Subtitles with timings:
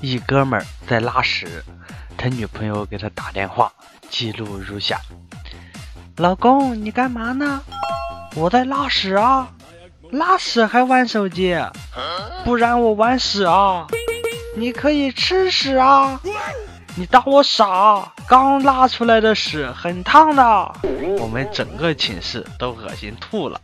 [0.00, 1.64] 一哥们儿在拉屎，
[2.16, 3.72] 他女朋友给他打电话，
[4.10, 5.00] 记录如下：
[6.16, 7.62] 老公，你干嘛呢？
[8.34, 9.48] 我在拉屎啊，
[10.10, 11.56] 拉屎还玩手机？
[12.44, 13.86] 不然我玩屎啊！
[14.56, 16.20] 你可以吃屎啊！
[16.94, 18.12] 你当我傻？
[18.28, 20.72] 刚拉出来的屎很烫的，
[21.18, 23.60] 我们整个寝室都恶心吐了。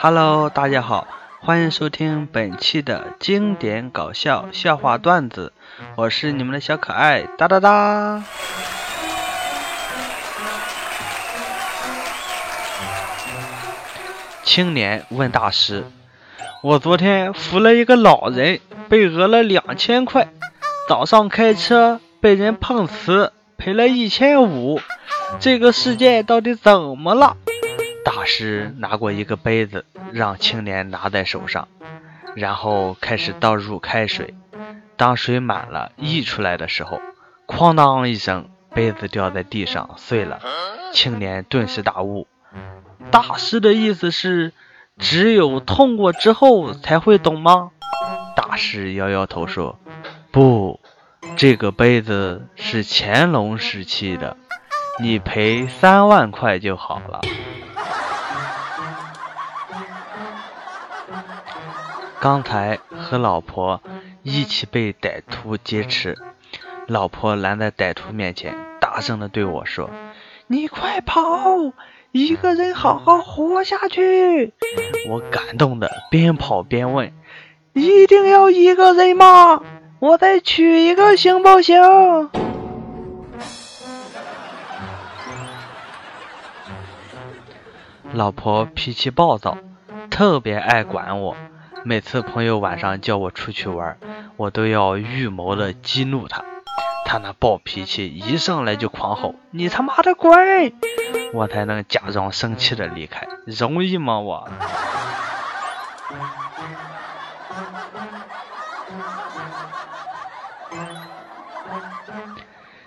[0.00, 1.08] Hello，大家好，
[1.40, 5.52] 欢迎收听本期的经典搞笑笑话段子，
[5.96, 8.22] 我是你们的小可爱哒哒哒。
[14.44, 15.84] 青年问大师
[16.62, 20.28] ：“我昨天扶了一个老人，被讹了两千块。
[20.88, 24.80] 早上开车被人碰瓷，赔了一千五。
[25.40, 27.36] 这个世界到底怎么了？”
[28.10, 31.68] 大师拿过一个杯子，让青年拿在手上，
[32.34, 34.34] 然后开始倒入开水。
[34.96, 37.02] 当水满了溢出来的时候，
[37.46, 40.40] 哐当一声，杯子掉在地上碎了。
[40.94, 42.26] 青年顿时大悟，
[43.10, 44.54] 大师的意思是，
[44.98, 47.72] 只有痛过之后才会懂吗？
[48.34, 49.78] 大师摇摇头说
[50.32, 50.80] ：“不，
[51.36, 54.38] 这个杯子是乾隆时期的，
[54.98, 57.20] 你赔三万块就好了。”
[62.20, 63.80] 刚才和老婆
[64.24, 66.18] 一起被歹徒劫持，
[66.88, 69.88] 老婆拦在歹徒面前，大声的对我说
[70.48, 71.22] ：“你快跑，
[72.10, 74.52] 一个人好好活下去。”
[75.08, 77.12] 我感动的边跑边问
[77.72, 79.62] ：“一定要一个人吗？
[80.00, 81.80] 我再娶一个行不行？”
[88.12, 89.56] 老婆脾气暴躁，
[90.10, 91.36] 特别爱管我。
[91.84, 93.98] 每次朋友晚上叫我出去玩，
[94.36, 96.44] 我都要预谋的激怒他。
[97.04, 100.30] 他那暴脾气一上来就狂吼：“你他妈的滚！”
[101.32, 104.18] 我才能假装生气的离开，容易吗？
[104.18, 104.48] 我。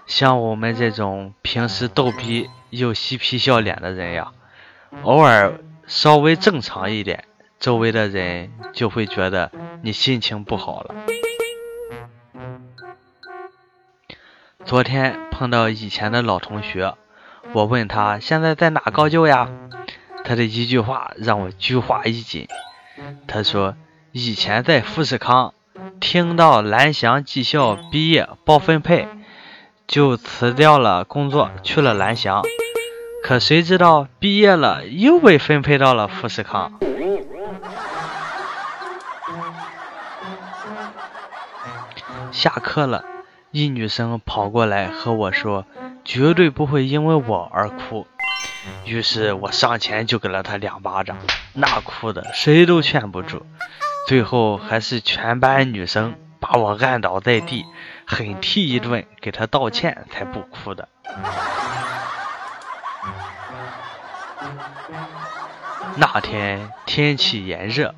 [0.06, 4.32] 像我们这种平时逗逼又嬉皮笑脸的人呀，
[5.04, 5.54] 偶尔
[5.88, 7.24] 稍微正常一点。
[7.62, 9.52] 周围的人就会觉得
[9.84, 10.96] 你心情不好了。
[14.66, 16.96] 昨天碰到以前的老同学，
[17.54, 19.48] 我问他现在在哪高就呀？
[20.24, 22.48] 他的一句话让我菊花一紧。
[23.28, 23.76] 他说
[24.12, 25.54] 以前在富士康，
[26.00, 29.08] 听到蓝翔技校毕业包分配，
[29.86, 32.42] 就辞掉了工作去了蓝翔。
[33.24, 36.80] 可谁知道毕业了又被分配到了富士康。
[42.42, 43.06] 下课了，
[43.52, 45.64] 一女生跑过来和我说
[46.04, 48.08] ：“绝对不会因为我而哭。”
[48.84, 51.18] 于是我上前就给了她两巴掌，
[51.54, 53.46] 那哭的谁都劝不住。
[54.08, 57.64] 最后还是全班女生把我按倒在地，
[58.08, 60.90] 狠踢一顿，给她道歉才不哭的。
[65.96, 67.94] 那天天气炎热，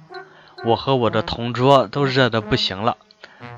[0.66, 2.98] 我和我的同桌都热得不行了。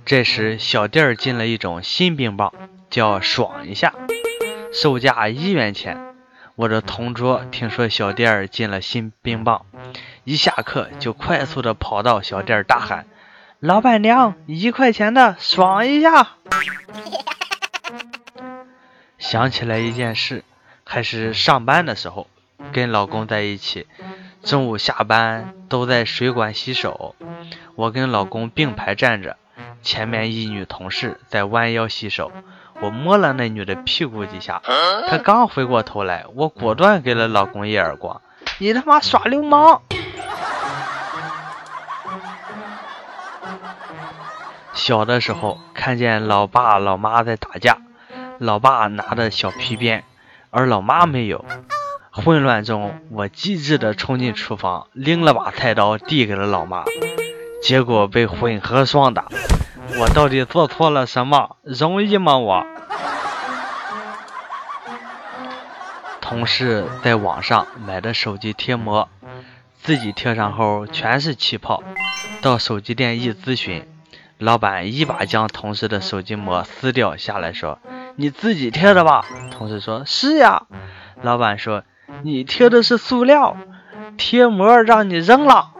[0.05, 2.53] 这时，小店进了一种新冰棒，
[2.89, 3.93] 叫“爽一下”，
[4.71, 5.99] 售价一元钱。
[6.55, 9.65] 我的同桌听说小店进了新冰棒，
[10.23, 13.05] 一下课就快速的跑到小店大喊
[13.59, 16.29] ：“老板娘，一块钱的爽一下！”
[19.17, 20.43] 想起来一件事，
[20.83, 22.27] 还是上班的时候，
[22.71, 23.87] 跟老公在一起，
[24.43, 27.15] 中午下班都在水管洗手，
[27.75, 29.35] 我跟老公并排站着。
[29.85, 32.31] 前面一女同事在弯腰洗手，
[32.81, 34.59] 我摸了那女的屁股几下，
[35.07, 38.19] 她刚回过头来，我果断给了老公一耳光
[38.57, 39.83] ：“你他妈耍流氓！”
[44.73, 47.77] 小的时候看见老爸老妈在打架，
[48.39, 50.03] 老爸拿着小皮鞭，
[50.49, 51.45] 而老妈没有。
[52.09, 56.85] 混乱中，我机智的冲进厨房，拎了把菜刀递给了老妈，
[57.61, 59.27] 结果被混合双打。
[59.97, 61.55] 我到底做错了什么？
[61.63, 62.37] 容易吗？
[62.37, 62.65] 我
[66.19, 69.07] 同事在网上买的手机贴膜，
[69.81, 71.81] 自己贴上后全是气泡。
[72.41, 73.87] 到手机店一咨询，
[74.37, 77.79] 老板一把将同事的手机膜撕掉下来说
[78.17, 80.63] ：“你自己贴的吧？”同事说：“是呀。”
[81.21, 81.83] 老板说
[82.23, 83.55] ：“你贴的是塑料，
[84.17, 85.71] 贴膜让你扔了。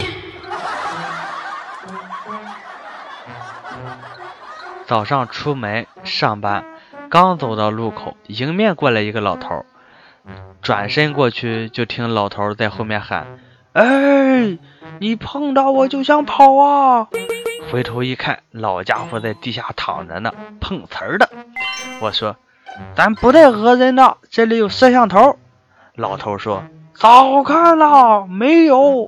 [4.85, 6.63] 早上出门上班，
[7.09, 9.65] 刚走到路口，迎面过来一个老头，
[10.61, 13.39] 转身过去就听老头在后面喊
[13.73, 14.57] ：“哎，
[14.99, 17.07] 你碰到我就想跑啊！”
[17.71, 20.31] 回头一看，老家伙在地下躺着呢，
[20.61, 21.27] 碰瓷儿的。
[21.99, 22.35] 我说
[22.95, 25.37] ：“咱不带讹人的，这里有摄像头。”
[25.95, 26.63] 老头说
[26.93, 29.07] ：“早看了，没有。”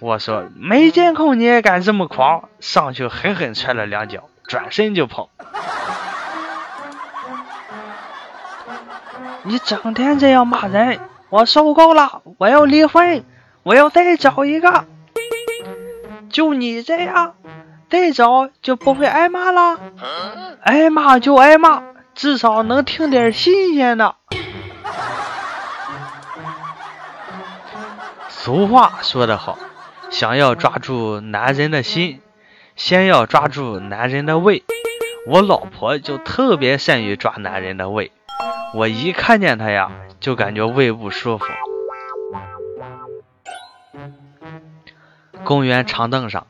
[0.00, 4.28] 我说：“没监控你也敢这么狂？”上去狠狠踹了两脚。
[4.46, 5.28] 转身就跑！
[9.42, 11.00] 你整天这样骂人，
[11.30, 12.22] 我受够了！
[12.38, 13.24] 我要离婚，
[13.64, 14.84] 我要再找一个。
[16.30, 17.34] 就你这样，
[17.90, 19.80] 再找就不会挨骂了。
[20.62, 21.82] 挨骂就挨骂，
[22.14, 24.14] 至少能听点新鲜的。
[28.28, 29.58] 俗话说得好，
[30.18, 32.22] 想要抓住男人的心。
[32.74, 34.64] 先要抓住男人的胃，
[35.26, 38.12] 我老婆就特别善于抓男人的胃。
[38.72, 41.44] 我一看见她呀，就感觉胃不舒服。
[45.44, 46.46] 公园长凳上，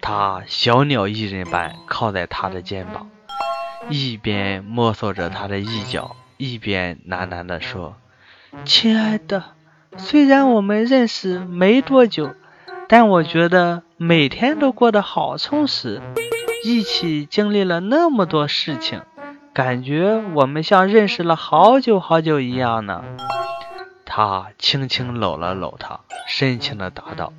[0.00, 3.08] 他小鸟依人般靠在他的肩膀，
[3.88, 7.94] 一边摸索着他的衣角，一边喃喃地说
[8.66, 9.44] ：“亲爱的，
[9.96, 12.34] 虽然我们认识没多久。”
[12.88, 16.00] 但我觉得每天都过得好充实，
[16.64, 19.02] 一起经历了那么多事情，
[19.52, 23.04] 感觉我们像认识了好久好久一样呢。
[24.04, 27.32] 他轻轻搂了搂她，深情的答道：“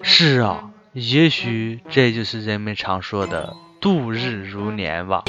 [0.00, 5.22] 是啊，也许这就是人们常说的度日如年吧。”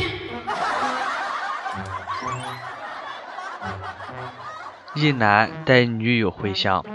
[4.95, 6.85] 一男带女友回乡，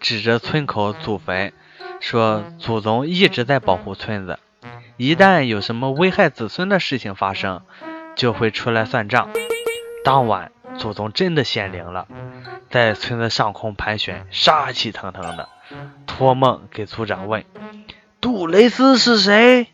[0.00, 1.52] 指着村口祖坟。
[2.00, 4.38] 说祖宗一直在保护村子，
[4.96, 7.62] 一旦有什么危害子孙的事情发生，
[8.14, 9.30] 就会出来算账。
[10.04, 12.06] 当晚，祖宗真的显灵了，
[12.70, 15.48] 在村子上空盘旋，杀气腾腾的。
[16.06, 17.44] 托梦给族长问
[18.20, 19.68] ：“杜蕾斯是谁？”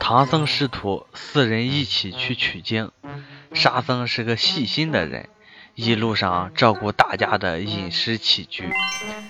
[0.00, 2.90] 唐僧师徒四人一起去取经，
[3.52, 5.28] 沙僧是个细心的人。
[5.80, 8.68] 一路上照顾大家的饮食起居。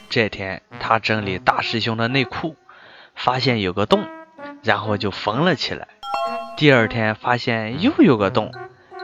[0.08, 2.56] 这天，他整理大师兄的内裤，
[3.14, 4.06] 发现有个洞，
[4.62, 5.88] 然后就缝了起来。
[6.56, 8.50] 第二天发现又有个洞，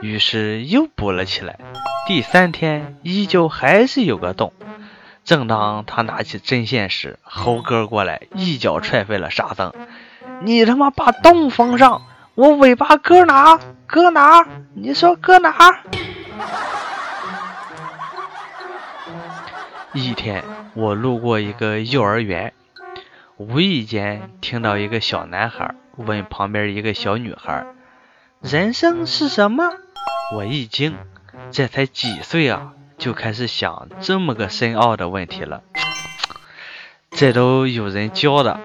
[0.01, 1.59] 于是又补了起来。
[2.07, 4.51] 第三天依旧还是有个洞。
[5.23, 9.71] 正当他拿起针线时，猴哥过来一脚踹飞了沙僧
[10.41, 13.59] ：“你他妈把洞缝上，我尾巴搁哪？
[13.85, 14.47] 搁哪？
[14.73, 15.53] 你说搁哪？”
[19.95, 20.43] 一天，
[20.73, 22.53] 我路过一个幼儿园，
[23.37, 27.65] 无意间听到一个小男孩问旁边一个小女孩
[28.43, 29.71] ：“人生是什么？”
[30.35, 30.97] 我一惊，
[31.49, 35.63] 这才几岁啊，就开始想这么个深奥的问题了。
[37.11, 38.59] 这都有人教的。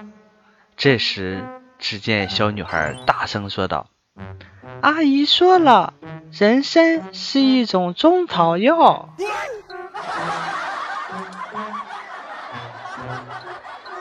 [0.77, 1.45] 这时，
[1.79, 3.87] 只见小女孩大声说道
[4.83, 5.95] ：“阿姨说了，
[6.33, 9.11] 人参是一种中草药。”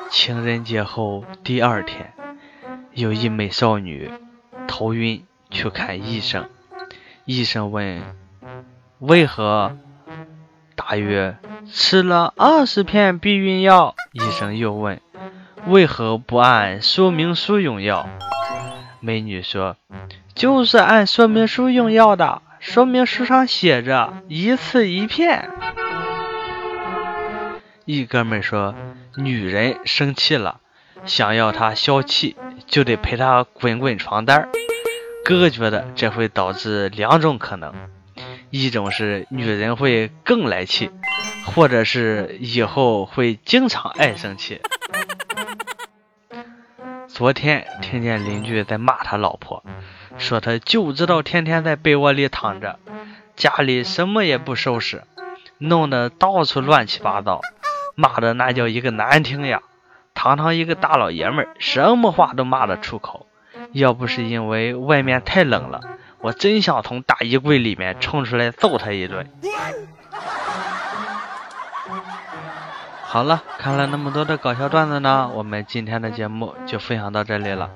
[0.09, 2.13] 情人节后第二天，
[2.93, 4.11] 有一美少女
[4.67, 6.49] 头晕去看医生。
[7.25, 8.01] 医生问
[8.99, 9.77] ：“为何？”
[10.75, 11.37] 大约
[11.71, 13.93] 吃了二十片避孕药。
[14.11, 14.99] 医生又问
[15.67, 18.09] ：“为何不按说明书用药？”
[18.99, 19.77] 美女说
[20.33, 25.49] ：“就是按说明书用药的，说明书上写着一次一片。”
[27.85, 28.73] 一哥们说。
[29.15, 30.59] 女人生气了，
[31.05, 32.35] 想要她消气，
[32.67, 34.49] 就得陪她滚滚床单
[35.25, 37.73] 哥觉得这会导致两种可能：
[38.49, 40.89] 一种是女人会更来气，
[41.45, 44.61] 或者是以后会经常爱生气。
[47.07, 49.63] 昨天听见邻居在骂他老婆，
[50.17, 52.79] 说他就知道天天在被窝里躺着，
[53.35, 55.03] 家里什么也不收拾，
[55.57, 57.41] 弄得到处乱七八糟。
[57.99, 59.59] 骂的那叫一个难听呀！
[60.13, 63.27] 堂堂一个大老爷们儿，什么话都骂得出口。
[63.73, 65.81] 要不是因为外面太冷了，
[66.19, 69.29] 我真想从大衣柜里面冲出来揍他一顿。
[73.03, 77.69] 好了，看了那么多的搞笑段子呢，我们今天的节目就分享到这里了。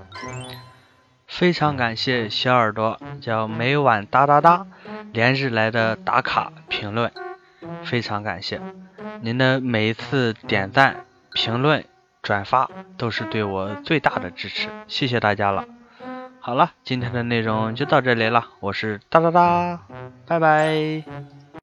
[1.27, 4.65] 非常感谢小耳朵叫每晚哒哒哒
[5.11, 7.11] 连日来的打卡评论。
[7.83, 8.61] 非常感谢
[9.25, 11.85] 您的每一次点赞、评论、
[12.21, 15.65] 转发，都是对我最大的支持，谢谢大家了。
[16.41, 19.79] 好了，今天的内容就到这里了，我是哒哒哒，
[20.27, 21.03] 拜拜。